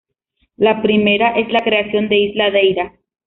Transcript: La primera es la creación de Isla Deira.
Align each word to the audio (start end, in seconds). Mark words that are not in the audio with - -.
La 0.57 0.81
primera 0.81 1.33
es 1.37 1.51
la 1.51 1.59
creación 1.59 2.09
de 2.09 2.17
Isla 2.17 2.49
Deira. 2.49 2.91